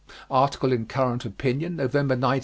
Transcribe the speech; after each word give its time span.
Article 0.31 0.73
in 0.73 0.87
Current 0.87 1.25
Opinion, 1.25 1.75
November, 1.75 2.13
1914. 2.15 2.39